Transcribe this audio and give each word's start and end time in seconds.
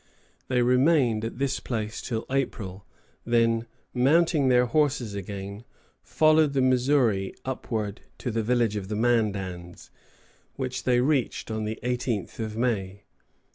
They 0.47 0.63
remained 0.63 1.23
at 1.23 1.37
this 1.37 1.59
place 1.59 2.01
till 2.01 2.25
April; 2.31 2.87
then, 3.23 3.67
mounting 3.93 4.47
their 4.47 4.65
horses 4.65 5.13
again, 5.13 5.63
followed 6.01 6.53
the 6.53 6.61
Missouri 6.63 7.35
upward 7.45 8.01
to 8.17 8.31
the 8.31 8.41
village 8.41 8.75
of 8.75 8.87
the 8.87 8.95
Mandans, 8.95 9.91
which 10.55 10.85
they 10.85 11.01
reached 11.01 11.51
on 11.51 11.65
the 11.65 11.77
18th 11.83 12.39
of 12.39 12.57
May. 12.57 13.03